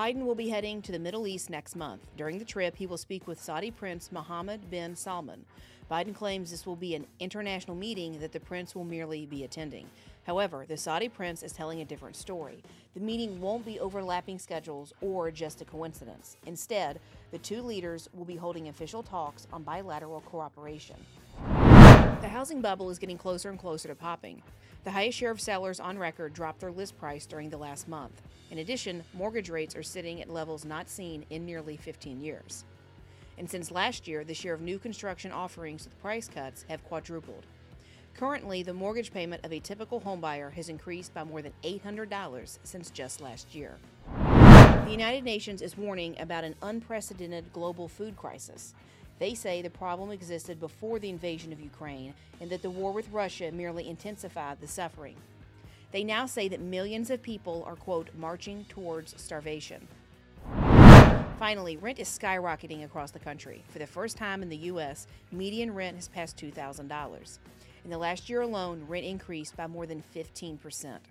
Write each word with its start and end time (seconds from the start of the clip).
Biden 0.00 0.24
will 0.24 0.34
be 0.34 0.48
heading 0.48 0.80
to 0.80 0.92
the 0.92 0.98
Middle 0.98 1.26
East 1.26 1.50
next 1.50 1.76
month. 1.76 2.00
During 2.16 2.38
the 2.38 2.44
trip, 2.46 2.74
he 2.74 2.86
will 2.86 2.96
speak 2.96 3.26
with 3.26 3.38
Saudi 3.38 3.70
Prince 3.70 4.10
Mohammed 4.10 4.70
bin 4.70 4.96
Salman. 4.96 5.44
Biden 5.90 6.14
claims 6.14 6.50
this 6.50 6.64
will 6.64 6.74
be 6.74 6.94
an 6.94 7.04
international 7.18 7.76
meeting 7.76 8.18
that 8.20 8.32
the 8.32 8.40
prince 8.40 8.74
will 8.74 8.84
merely 8.84 9.26
be 9.26 9.44
attending. 9.44 9.86
However, 10.26 10.64
the 10.66 10.78
Saudi 10.78 11.10
prince 11.10 11.42
is 11.42 11.52
telling 11.52 11.82
a 11.82 11.84
different 11.84 12.16
story. 12.16 12.62
The 12.94 13.00
meeting 13.00 13.42
won't 13.42 13.66
be 13.66 13.78
overlapping 13.78 14.38
schedules 14.38 14.94
or 15.02 15.30
just 15.30 15.60
a 15.60 15.66
coincidence. 15.66 16.38
Instead, 16.46 16.98
the 17.30 17.36
two 17.36 17.60
leaders 17.60 18.08
will 18.14 18.24
be 18.24 18.36
holding 18.36 18.68
official 18.68 19.02
talks 19.02 19.46
on 19.52 19.64
bilateral 19.64 20.22
cooperation. 20.22 20.96
The 22.20 22.28
housing 22.28 22.60
bubble 22.60 22.90
is 22.90 22.98
getting 22.98 23.16
closer 23.16 23.48
and 23.48 23.58
closer 23.58 23.88
to 23.88 23.94
popping. 23.94 24.42
The 24.84 24.90
highest 24.90 25.16
share 25.16 25.30
of 25.30 25.40
sellers 25.40 25.80
on 25.80 25.98
record 25.98 26.34
dropped 26.34 26.60
their 26.60 26.70
list 26.70 26.98
price 26.98 27.24
during 27.24 27.48
the 27.48 27.56
last 27.56 27.88
month. 27.88 28.20
In 28.50 28.58
addition, 28.58 29.04
mortgage 29.14 29.48
rates 29.48 29.74
are 29.74 29.82
sitting 29.82 30.20
at 30.20 30.28
levels 30.28 30.66
not 30.66 30.90
seen 30.90 31.24
in 31.30 31.46
nearly 31.46 31.78
15 31.78 32.20
years. 32.20 32.66
And 33.38 33.48
since 33.48 33.70
last 33.70 34.06
year, 34.06 34.22
the 34.22 34.34
share 34.34 34.52
of 34.52 34.60
new 34.60 34.78
construction 34.78 35.32
offerings 35.32 35.86
with 35.86 35.98
price 36.02 36.28
cuts 36.28 36.66
have 36.68 36.84
quadrupled. 36.84 37.46
Currently, 38.14 38.64
the 38.64 38.74
mortgage 38.74 39.14
payment 39.14 39.42
of 39.46 39.52
a 39.54 39.60
typical 39.60 40.02
homebuyer 40.02 40.52
has 40.52 40.68
increased 40.68 41.14
by 41.14 41.24
more 41.24 41.40
than 41.40 41.54
$800 41.64 42.58
since 42.64 42.90
just 42.90 43.22
last 43.22 43.54
year. 43.54 43.78
The 44.84 44.90
United 44.90 45.24
Nations 45.24 45.62
is 45.62 45.78
warning 45.78 46.20
about 46.20 46.44
an 46.44 46.54
unprecedented 46.60 47.50
global 47.54 47.88
food 47.88 48.14
crisis. 48.16 48.74
They 49.20 49.34
say 49.34 49.60
the 49.60 49.70
problem 49.70 50.10
existed 50.10 50.58
before 50.58 50.98
the 50.98 51.10
invasion 51.10 51.52
of 51.52 51.60
Ukraine 51.60 52.14
and 52.40 52.48
that 52.50 52.62
the 52.62 52.70
war 52.70 52.90
with 52.90 53.12
Russia 53.12 53.52
merely 53.52 53.86
intensified 53.86 54.60
the 54.60 54.66
suffering. 54.66 55.16
They 55.92 56.02
now 56.02 56.24
say 56.24 56.48
that 56.48 56.60
millions 56.60 57.10
of 57.10 57.20
people 57.20 57.62
are, 57.66 57.76
quote, 57.76 58.08
marching 58.16 58.64
towards 58.70 59.20
starvation. 59.20 59.86
Finally, 61.38 61.76
rent 61.76 61.98
is 61.98 62.08
skyrocketing 62.08 62.84
across 62.84 63.10
the 63.10 63.18
country. 63.18 63.62
For 63.68 63.78
the 63.78 63.86
first 63.86 64.16
time 64.16 64.42
in 64.42 64.48
the 64.48 64.56
U.S., 64.56 65.06
median 65.30 65.74
rent 65.74 65.96
has 65.96 66.08
passed 66.08 66.38
$2,000. 66.38 67.38
In 67.84 67.90
the 67.90 67.98
last 67.98 68.30
year 68.30 68.40
alone, 68.40 68.84
rent 68.88 69.04
increased 69.04 69.54
by 69.54 69.66
more 69.66 69.86
than 69.86 70.00
15 70.00 70.56
percent. 70.56 71.02